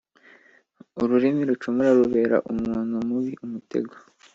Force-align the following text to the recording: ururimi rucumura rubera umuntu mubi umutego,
ururimi 1.01 1.41
rucumura 1.49 1.89
rubera 1.99 2.37
umuntu 2.51 2.95
mubi 3.07 3.33
umutego, 3.45 3.95